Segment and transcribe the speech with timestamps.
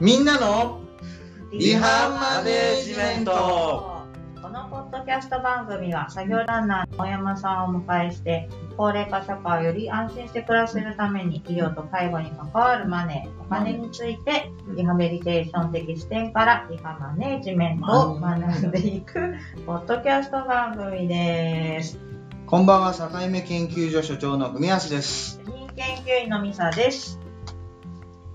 [0.00, 0.80] みんなの
[1.52, 4.00] リハマネジメント
[4.40, 19.34] このポッドキャスト番組は作業ランナーの大山さんをお迎えして高齢化社会をより安心して暮らせるために医療と介護に関わるマネー、お金についてリハビリテーション的視点からリハマネジメントを学んでいく
[19.66, 21.98] ポッドキャスト番組です。
[22.46, 25.42] こんばんは、境目研究所所長の文康です。
[25.44, 27.20] 主任研究員のミサです。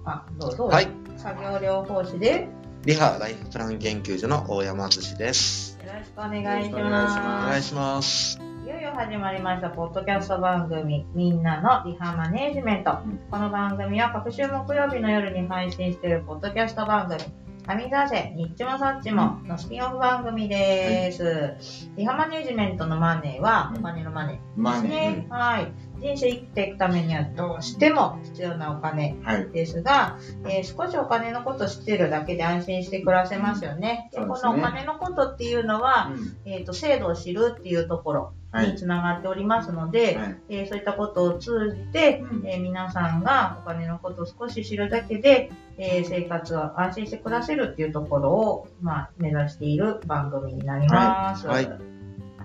[0.05, 0.67] あ、どうぞ。
[0.67, 1.04] はい。
[1.25, 2.47] 作業療法士で
[2.85, 5.79] リハライフプラン研究所の大山敦です。
[5.83, 7.47] よろしくお願いしよろしくお願いしおます。
[7.49, 8.39] 願いします。
[8.63, 12.99] いよいよ始まりました、ポッドキャスト番組、みんなのリハマネージメント。
[13.03, 17.19] うんこの番組は各週木曜日の夜に配信しているポッドキャスト番組、
[17.65, 21.55] 神沢せ、ニッチもサッチものスピンオフ番組です。
[21.97, 25.25] リハマネージメントのマネーは、うんお金のマネーマですね。
[25.31, 25.71] はい。
[25.99, 29.49] 人生生きていくためにはどうしても必要なお金はい。
[29.49, 34.09] ですが、えー少しお金のこと知ってるだけで安心して暮らせますよね。
[34.11, 36.11] でこのお金のことっていうのは、
[36.45, 38.71] えっ、と、制度を知るっていうところはい。
[38.71, 40.37] につながっておりますので、はい。
[40.49, 42.47] えーそういったことを通じて、うん。
[42.47, 51.47] えー皆さんがお金のことを少し知るだけで、えー生活を安心して暮らせるっていうところを、まあ、目指している番組になります。
[51.47, 51.69] はい。
[51.69, 51.77] は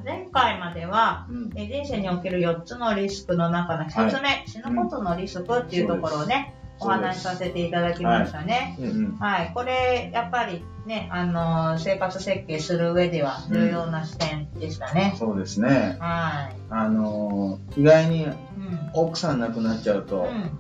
[0.04, 8.76] 前回までは、うんえー人生における4つのリスクの中の1つ目、死ぬことのリスクっていうところをね、お話しさせていただきましたね。
[8.80, 15.14] うんうんはい、これ、やっぱりね、あのー生活設計する上では重要な視点でしたね。
[15.18, 15.96] そうですね。
[16.00, 16.56] はい。
[16.70, 18.90] あのー、意外にうん。
[18.92, 20.50] 奥さん亡くなっちゃうと、うん、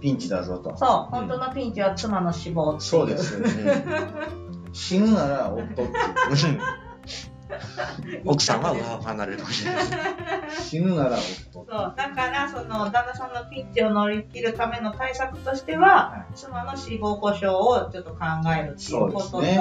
[0.00, 0.76] ピンチだぞと。
[0.76, 2.80] そう、本当のピンチは妻の死亡っていう。
[2.82, 3.42] そうです。
[4.72, 5.90] 死ぬなら夫ってい う。
[8.24, 9.84] 奥さんは離れるかもしれない。
[10.50, 11.16] 死ぬなら
[11.52, 11.52] 夫。
[11.52, 18.18] そう、だから、その、旦那さんのピンチを乗り切るための対策としては、妻の死亡保障をちょっと考
[18.56, 19.60] えるっていうことと、ね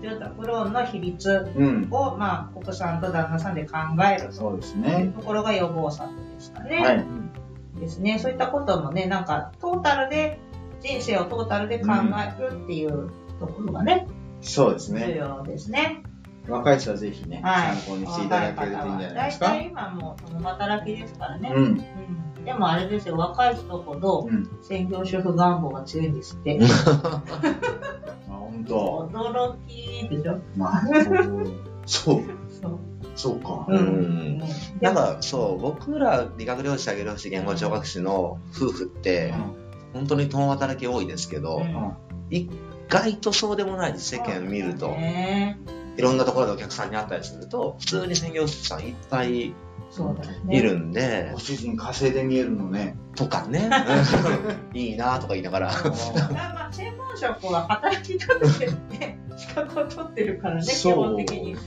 [0.00, 1.88] 住宅ローンの比率うん。
[1.90, 5.12] を、まあ、奥さんと旦那さんで考えるそうですというね。
[5.16, 6.76] ところが予防策でしたね。
[6.76, 7.04] はい。
[7.80, 8.18] ですね。
[8.20, 10.38] そういったこともね、なんか、トータルで、
[10.80, 13.10] 人生をトータルで考えるっていう
[13.40, 14.06] ところがね、
[14.40, 15.16] 重そうですね。
[15.16, 16.02] 要ですね。
[16.48, 17.76] 若い人はぜひね、はい。
[17.76, 19.46] 参考にしていただけるといいんじゃないですか。
[19.46, 21.52] 大体今もう共働きですからね。
[21.54, 21.64] うん。
[21.64, 21.84] うん
[22.44, 24.48] でもあれですよ、若い人ほどうん。
[24.62, 26.58] 専業主婦願望が強いんですって。
[26.64, 27.22] あ、
[28.28, 29.08] 本当。
[29.12, 30.38] 驚きでしょ？
[30.56, 30.82] まあ、
[31.84, 32.22] そう。
[32.56, 32.78] そう。
[33.14, 33.66] そうか。
[33.68, 34.38] うんうん
[34.80, 39.34] なんかそう、僕ら理学療師、作業療師、言語聴覚士の夫婦って、
[39.92, 41.92] 本当に共働き多いですけど、うん
[42.30, 42.48] 意
[42.88, 44.96] 外とそうでもないです、世間見ると。
[45.98, 49.54] ねいろんなところでお客さんに会ったりすると、普通に専業主婦さんいっぱい。
[50.50, 52.98] いるんでご、主人稼いで見えるのね。
[53.16, 53.70] とかね、
[54.74, 58.66] いいなとか言いながら、まあ、専門職は働き方で
[58.98, 61.54] ね、 資格を取ってるからね、基本的に。
[61.54, 61.58] ね。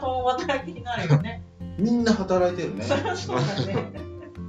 [0.00, 1.42] 共働きになるよね。
[1.76, 2.84] みんな働いてるね。
[2.84, 3.92] そりゃそうだね。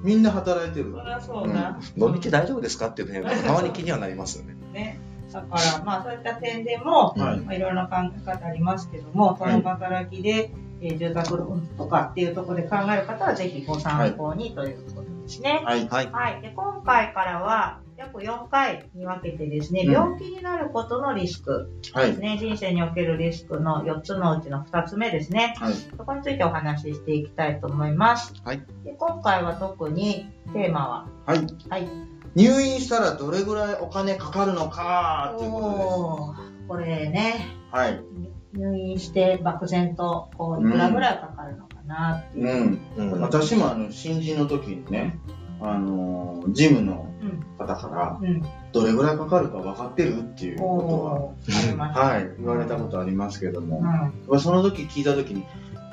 [0.03, 1.01] みんな働いてるそ。
[1.03, 1.79] りゃそうだ。
[1.97, 4.55] 飲みって大丈夫ですかっていうね、たまに気にはなりますよね。
[4.73, 4.99] ね。
[5.31, 10.51] だから、まあそういった点でも、はいまあ、いろいろな考え方ありますけども、はい共働きで、
[10.81, 15.61] えー住宅ローンとかっていうところで考える方は、ぜひご参考にということですね。
[15.65, 15.88] はい。
[15.88, 16.11] はい。
[16.11, 16.41] はい。
[16.41, 22.11] で、今回からは、約4回に分けてですね、うん病気になることのリスクはい。
[22.11, 25.55] ですね、人生におけるリスクの4つのうちの2つ目ですね。
[25.57, 25.73] はい。
[25.73, 28.33] そこについてお話ししていきたいと思います。
[28.44, 28.61] はい。
[28.85, 31.47] で今回は特にテーマは、はい。
[31.69, 32.16] はい。
[32.37, 37.33] 入院したらどれぐらいお金かかるのかっていうこおーこれね、
[37.71, 37.81] とです。
[37.81, 38.03] はい。
[38.53, 42.79] 入院して漠然と、こう、いくらぐらいかかるのかなっていう。
[42.97, 43.13] うん。
[43.13, 45.17] うん私もあの、新人の時にね、
[45.59, 47.43] あのー、ジムのうん。
[47.57, 48.43] 方から、うん。
[48.71, 51.77] どれぐらいかかるか分かってるっていうこと。
[51.77, 53.81] は、はい、言われたことありますけども、
[54.27, 55.43] うその時聞いた時に、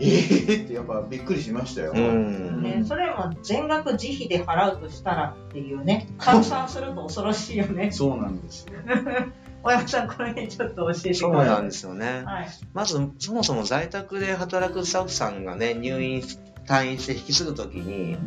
[0.00, 1.92] えーってやっぱびっくりしましたよ。
[1.94, 2.60] うん。
[2.60, 2.62] ん。
[2.62, 7.90] ね、それも全額自費で払うとしたらっていうね、換算すると恐ろしいよね。
[7.92, 8.74] そうなんですよ。
[9.62, 11.14] 小山さん、これちょっと教えてください。
[11.14, 12.22] そうなんですよね。
[12.26, 12.48] はい。
[12.74, 16.22] まず、そもそも在宅で働くスタッフさんがね、入院、
[16.66, 18.18] 退院して引き継ぐときに、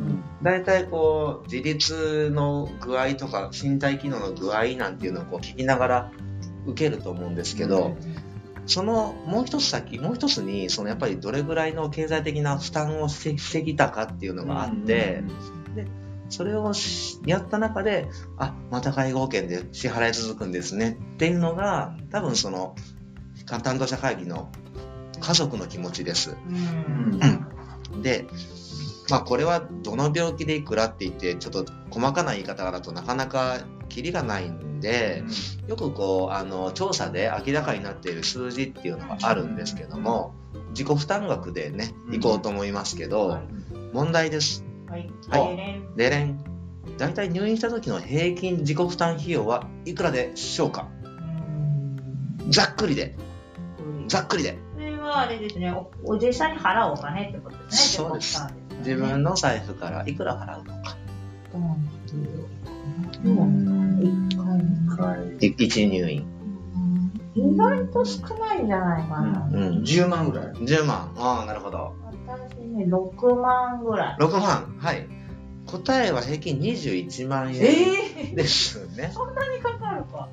[0.42, 6.12] 大体こう、自立の具合とか、身体機能の具合なんていうのをこう聞きながら
[6.66, 7.96] 受けると思うんですけど、
[8.68, 15.24] そのもう一つ先、もう一つに、そのやっぱりどれぐらいの経済的な負担をしてしてきたかっていうのがあって、
[16.30, 22.76] それをしやった中で、あ、また介護保険で支払い続くんですねっていうのが、多分その、
[23.46, 24.52] 担当者会議の
[25.22, 26.36] 家族の気持ちです。
[26.36, 28.02] うん。
[28.02, 28.28] で、
[29.10, 35.24] まあこれはどの病気でいくらって言って、ちょっと細かな言い方だとなかなかキリがないんんで、
[35.68, 40.34] よくこう、あの、調査で明らかになっている数字っていうのがあるんですけども、
[40.70, 43.40] 自己負担額でね、行こうと思いますけど、
[43.94, 44.64] 問題です。
[44.88, 45.10] はい。
[45.30, 45.58] はいはい。
[45.98, 46.40] レン。
[46.98, 50.88] 大体入院した時の平均自己負担費用はいくらでしょうか？
[52.50, 53.16] ざっくりで。
[54.08, 54.58] ざっくりで。
[54.76, 58.42] それはあれですね、おお実際に払うお金ってことですね、そうです
[58.80, 60.96] 自分の財布からいくら払うのか。
[61.54, 61.98] うん
[63.12, 63.20] 一
[64.98, 66.26] 回い一入院。
[67.36, 69.50] 意外と少ないんじゃないかな。
[69.54, 69.84] うん。
[69.84, 70.48] 10万ぐらい。
[70.54, 71.14] 10万。
[71.18, 71.94] ああ、なるほど。
[72.28, 74.18] 私ね、6万ぐらい。
[74.20, 74.76] 6万？
[74.80, 75.08] はい。
[75.68, 79.12] 答えは平均21万円えですね。
[79.14, 80.30] そんなにかかるか。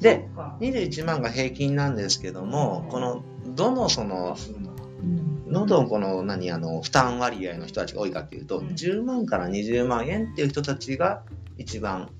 [0.00, 3.22] でそっか21万が平均なんですけども、この、
[3.54, 11.24] どのその、うん喉のこの何あの負担割合の人たちが多いかっていうと、うん10万から20万円っていう人たちが
[11.58, 12.10] 一番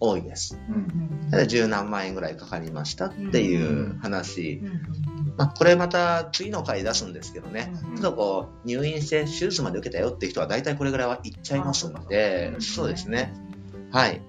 [0.00, 0.58] 多いです。
[0.68, 4.60] うんただ十何万円ぐらいかかりましたっていう話。
[4.62, 13.34] うんまあ、これまた次の回出すんですけどね、うんちょっとこう入院して手術まで受けたよっていう人は大体これぐらいは行っちゃいますんで、あそうですね。
[13.90, 14.22] はい。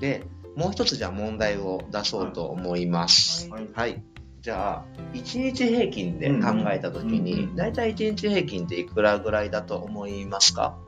[0.00, 0.24] で、
[0.56, 3.48] もう一つじゃあ問題を出そうと思います。
[3.50, 4.02] はいはい。
[4.42, 10.78] じゃあ、1日平均で考えたときうんに、だいたい1日平均っていくらぐらいだと思いますか？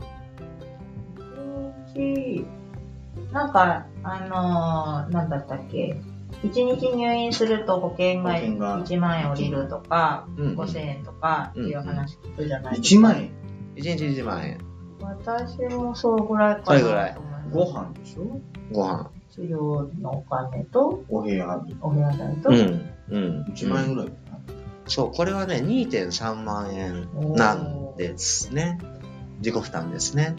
[3.32, 5.97] なんか、あのーなんだったっけ？
[6.43, 13.09] 一日入院すると保険が保険が1万円降りるとか、うん5000円とかっていう話聞くじゃないです1か。
[13.09, 13.31] 万円
[13.76, 14.59] ？?1 日1万円。
[15.00, 17.49] 私もそうぐらいかなぐらいと思います。
[17.50, 18.41] ご飯でしょ？
[18.73, 19.11] ご飯。
[19.31, 21.61] 治療のお金と、お部屋。
[21.81, 22.91] お部屋代と、うん。
[23.11, 23.44] うん。
[23.55, 24.12] 1万円ぐらい。
[24.87, 28.79] そう、これはね、2.3万円なんですね。
[29.38, 30.35] 自己負担ですね。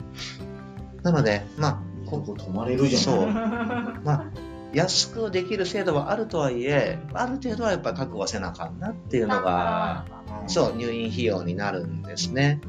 [1.04, 3.02] なので、まここ泊まれるじゃん。
[3.02, 4.26] そうあ、まあ、
[4.74, 10.06] 安くできる制度はあるとはいえ、ある程度はやっぱり確保せなあかんなっていうのが、
[10.48, 12.62] そう、入院費用になるんですね。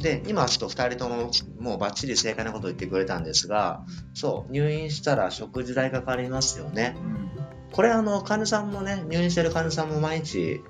[0.00, 3.84] で、今ちょっと2人とももうバッチリ正解なことを言ってくれたんですが、
[4.14, 6.96] そう、入院したら食事代かかりますよね。
[6.96, 7.30] うん
[7.72, 10.60] これあの、患者さんもね、入院してる患者さんも毎日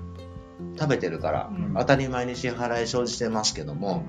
[0.78, 4.04] 食べてるから、うん当たり前に支払い生じてますけども、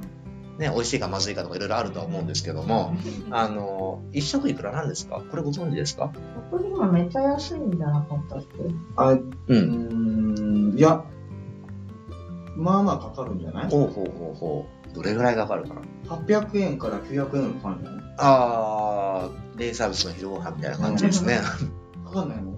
[0.57, 2.93] ね、美味しいかまずいかとかいろいろあるとは思うんですけども、
[3.31, 5.21] あの、一食いくらなんですか？
[5.31, 6.11] これご存知ですか？
[6.51, 8.47] 食費もめっちゃ安いんじゃなかったっけ？
[8.97, 9.23] あ、う。
[9.47, 11.03] うんん、いや、
[12.55, 13.69] まあまあかかるんじゃない？
[13.69, 14.93] ほうほうほうほう。
[14.93, 15.81] どれぐらいかかるかな
[16.15, 17.87] ?800 円から900円かかるんじ？
[17.87, 21.39] ゃないあー、デイサービスの昼ご飯みたいな感じですね。
[22.05, 22.53] かかんないの？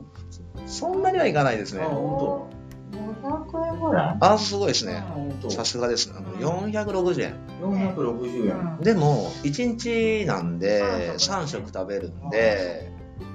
[0.66, 1.88] そんなにはいかないですねあ。
[1.90, 2.50] 本
[2.92, 4.18] 500円ぐらい？
[4.20, 4.92] あー、すごいです当。
[4.92, 5.04] ね。
[5.50, 6.16] さすがですね。
[6.40, 7.36] 460円。
[7.62, 8.80] 460円。
[8.82, 10.82] でも、1日なんで、
[11.16, 12.92] 3三食食食べるんで、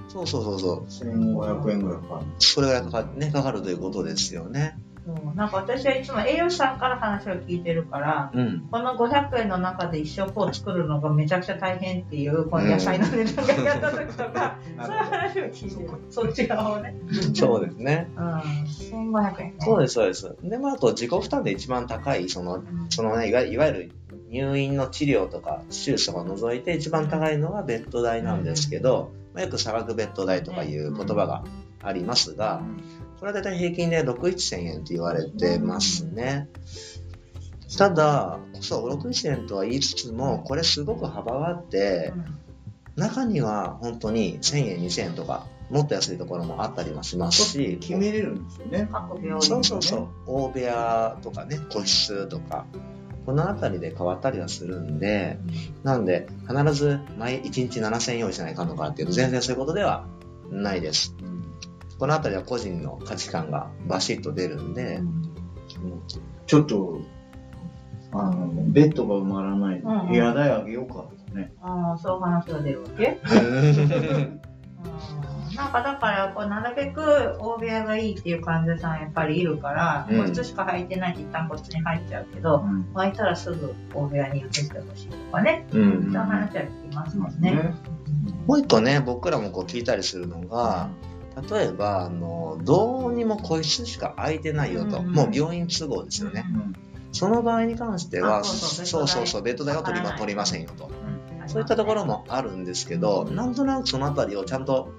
[0.09, 0.85] そうそうそうそう。
[0.87, 2.27] 1500円ぐらいかかる。
[2.39, 4.79] それぐらいかか,、ね、かかるということですよね。
[5.09, 8.69] そうなんか私はいつも栄養士さんから話を聞いてるから、うん。
[8.71, 15.91] この500円の中で一食を作るのがめちゃくちゃ大変っていう、この野菜の値段がやった時とか、 そういう話を聞いてる。
[16.11, 16.95] そっち側をね。
[17.33, 18.11] そうですね。
[18.17, 19.13] うん。
[19.15, 19.55] 1500円ね。
[19.61, 20.37] そうです、そうです。
[20.43, 23.91] で、まあ、あと自己負担で一番高い、その、うんそのね、いわいわゆる
[24.29, 31.45] 入院の治療とか手術とかを除いて一番高いのがベッド代なんですけど、まあ、よく差額ベッド代とかいう言葉が
[31.83, 32.61] ありますが、
[33.19, 36.49] これは大体平均で6、1000円って言われてますね。
[37.77, 42.13] ただ、そう、6、1000円とは言いつつも、これすごく幅があって、
[42.97, 48.89] 中には本当に1000円、2000円とか、もっと安いところもあったりもしますし、決めれるんですよね。
[48.91, 50.09] 各病院そうそうそう。
[50.27, 52.67] 大部屋とかね、個室とか、
[53.27, 55.39] このあたりで変わったりはするんで、
[55.83, 60.07] なんで、必ず毎1日7000円用意しないかんのかっていうと、全然そういうことでは
[60.51, 61.15] ないです。
[61.99, 65.01] このあたりは個人の価値観がバシッと出るんで、
[66.47, 67.01] ちょっと、
[68.13, 70.09] あの、ベッドが埋まらないうんうん。
[70.09, 71.53] 部屋代あげようかとかね。
[71.61, 73.21] ああ、そういう話が出るわけ？
[73.29, 74.41] うん。
[75.57, 77.01] なんかだから、こうなるべく
[77.41, 80.21] 大部屋がいいっていう患者さんやっぱりいるから、うん。
[80.23, 82.65] 個室しか入ってないと一旦個室に入っちゃうけど、
[82.95, 85.73] 空いたらすぐ大部屋に移してほしいとかね、う。
[85.73, 87.75] そういうん話は聞きますもんね。
[88.47, 90.89] もう一個ね、僕らもこう聞いたりするのが、
[91.43, 96.45] 例えば、あの、どうにも個室しか空いてないよと、うんもう病院都合ですよね。
[97.13, 100.87] その場合に関しては、あそうそうそうベッド代は取りま取りませんよと。
[100.87, 101.49] うん。
[101.49, 104.93] そういったところもあるんですけど、なんとなくそのあたりをちゃんと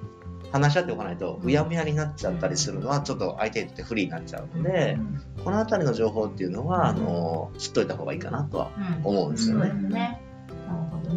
[0.52, 4.98] 話し合っておかないと、うやむやになっちゃったりするのは、ちょっと相手にとって不利になっちゃうので、
[5.44, 8.72] このあたりの情報っていうのは、あの、知っといた方がいいかなとは
[9.04, 9.70] うん思うんですよね。
[9.70, 10.00] そうですね。
[10.00, 10.29] なるほど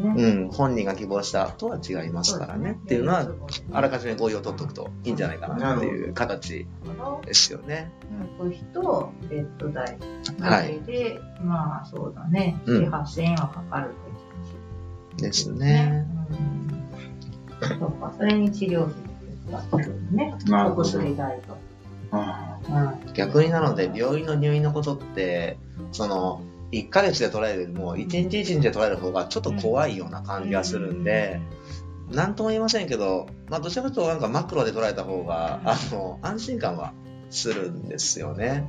[0.03, 0.15] ね。
[0.17, 3.27] うん、本人が希望したとは違いますからねっていうのは、
[3.73, 6.67] あらかじめ合意を取っておくといいんじゃないかなっていう形
[7.25, 7.91] ですよね。
[8.41, 9.99] うん、個室とベッド代
[10.39, 14.13] だけで、まあそうだね、うん7、8000円はかかると
[15.17, 16.07] ですいうね。
[17.61, 17.79] うん。
[17.79, 18.95] そうか、それに治療費
[19.51, 20.35] がかかるね。
[20.51, 21.57] お薬代と。
[22.11, 22.59] あ
[23.05, 23.13] うん。
[23.15, 25.59] 逆になので、病院の入院のことって、
[25.93, 26.43] その、
[26.73, 31.41] 1ヶ月で捉えるよりも、1日1日で捉える方がちょっと怖いような感じがするんで、
[32.11, 36.93] なんとも言えませんけど、まあ、どちらかというとなんかマクロで捉えた方が、あの、安心感は
[37.31, 38.69] するんですよね。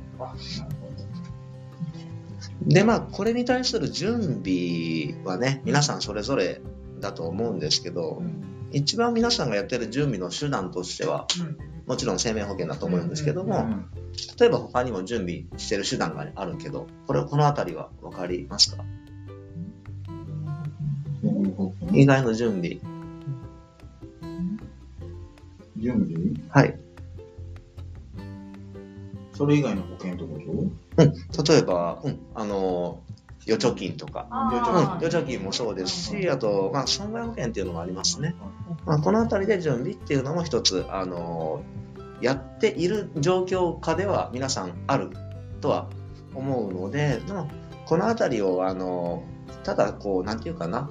[2.62, 6.60] で、まあ、これに対する準備はね、皆さんそれぞれ
[7.00, 8.22] だと思うんですけど。
[8.74, 11.28] 一番皆さんがやってる準備の手段としては、
[11.86, 13.44] もちろん生命保険だと思うんですけどあ。
[13.44, 13.84] も、
[14.38, 18.84] 例えば他にも準備してる手段があるけど、これ、このあたりは分かりますか？
[21.22, 21.54] うん
[21.92, 22.78] 以外の準備。
[25.76, 26.34] 準備？
[26.48, 26.78] はい。
[29.32, 30.38] それ以外の保険ってこ
[30.96, 31.02] と？
[31.02, 31.12] うん。
[31.44, 33.00] 例えば、うん、あの、
[33.46, 34.26] 預貯金とか、
[35.00, 38.34] 預貯金もそうですし、あと、まあ、損害保険っていうのもありますね。
[38.86, 41.62] まあ、このあたりで準備っていうのも一つ、あの、
[42.20, 45.10] やっている状況下では皆さんある
[45.60, 45.88] とは
[46.34, 47.46] 思うので、まあ
[47.86, 49.24] このあたりを、あの、
[49.62, 50.90] ただ、こう、なんていうかな、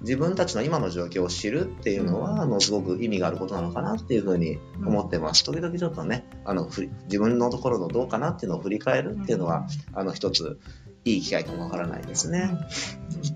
[0.00, 5.44] 自分たちの今の状況を知るっていうのは、あの、すごく意味があることなのかなっていうふうに思ってます。
[5.44, 10.58] 時々ちょっとね、あの、自分のところのどうかなっていうのを振り返るっていうのは、あの、一つ、
[11.04, 12.50] いい機会かもわからないですね。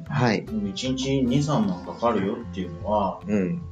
[0.09, 0.45] はい。
[0.45, 3.63] 1日2、3万かかるよっていうのは、うん。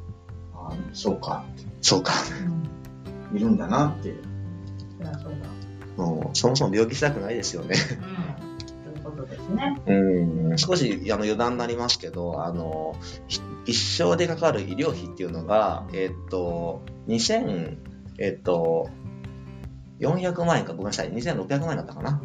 [0.54, 1.44] あそうか、
[1.80, 2.12] そうか。
[3.30, 3.36] うん。
[3.36, 4.14] いるんだなって。
[4.98, 5.32] そりゃそう
[5.96, 6.02] だ。
[6.02, 7.76] もう、そもそも病気したくないですよね。
[8.84, 8.92] うん。
[8.92, 9.80] ということですね。
[9.86, 12.96] うん少しあの余談になりますけど、あの
[13.28, 17.76] ひ一生でかかる医療費っていうのが、えっと、2000、
[18.18, 18.90] えっと、
[20.00, 22.20] 400万円か、ごめんなさい、2600万円だったかな。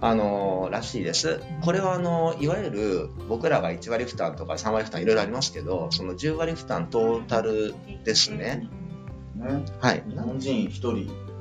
[0.00, 1.40] あの、らしいです。
[1.62, 7.74] これはあの、いわゆる僕らが1割負担とか3割負担いろいろありますけど、その10割負担トータル
[8.04, 8.68] ですね。
[9.34, 10.04] ね、はい。
[10.08, 10.90] 日本人1人。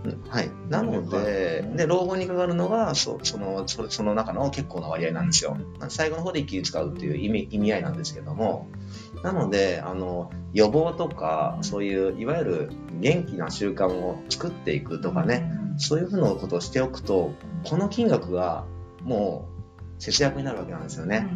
[0.06, 0.52] うんはい。
[0.70, 5.58] なので、で、老後にかかるのが、そその、そその中の結構な割合なんですよ。
[5.88, 8.68] 最後の方で一気に使うっていう意味意味合いなんですけども、
[9.24, 17.32] なので、あの、予防とか、そういう、いわゆる元気な習慣を作っていくとかね、そういうふうなことをしておくと、
[17.64, 18.66] この金額が
[19.02, 19.48] も
[19.98, 21.28] う節約になるわけなんですよね。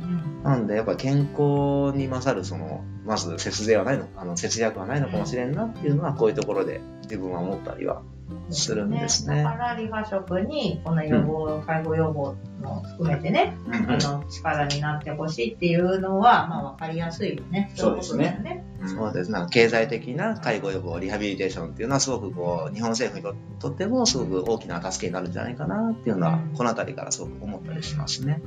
[0.43, 8.01] なんで、やっぱ健康に勝る、その、まず節税はないの、あの、節約はないのかもしれんなっていうのは、こういうところで自分は思ったりは
[8.49, 17.71] するんですねだからリハ食にこの予防、介護予防も含めてね、うんあの力になってほしいっていうのは、まあ分かりやすいよね。
[17.75, 18.65] そうですねね。
[18.85, 19.45] そうですね。
[19.49, 28.41] 経済的な介護予防、リハビリテーションっていうのはすごくこう、日本政府にとってもすごく大きな助けになるんじゃないかなっていうのは、このあたりからすごく思ったりしますね。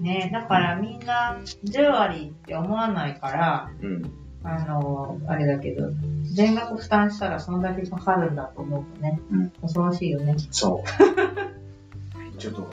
[0.00, 4.23] ねだからみんな10割って思わないから、うん。
[4.44, 5.88] あの、あれだけど、
[6.22, 10.36] 全額負担したらそんだけかかるんだと思うとね、うん恐ろしいよね。
[10.50, 12.36] そう。
[12.38, 12.70] ちょっと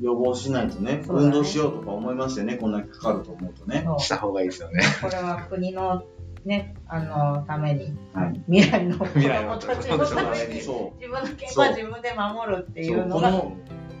[0.00, 3.84] 予防しないとね、ね運動しようとか思いますよね、こんだけかかると思うとね。
[3.98, 4.82] した方がいいですよね。
[5.02, 6.04] これは国の
[6.44, 8.40] ね、あの、ために、はい。
[8.48, 13.32] 未来の子未来の供たちのために、そ自分の健康は自分で守るっていうのが、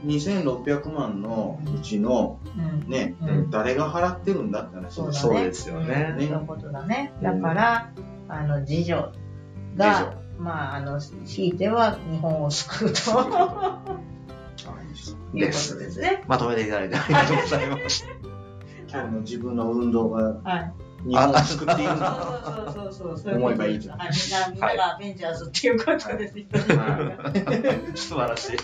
[0.04, 2.88] 2600万のうちのうん。
[2.88, 3.50] ね、うん。
[3.50, 6.14] 誰が払ってるんだって話そうそうですよね。
[6.18, 6.26] うん。
[6.26, 7.12] そういうことだね。
[7.22, 7.92] だから、
[8.28, 9.12] あの、次女
[9.76, 12.98] が、まあ、あの、ひいては日本を救うと。
[15.34, 16.24] いうことですね。
[16.26, 18.06] まとめていただいてありがとうございます。
[18.90, 20.72] 今日の自分の運動がはい。
[21.04, 22.42] 日本を救っているんだ。
[22.54, 23.36] そうそうそうそう。
[23.36, 26.28] 思えばいいじゃんはいみんな、みんながアベンジャーズっていうことで
[27.94, 28.08] す。
[28.08, 28.56] 素晴らしい。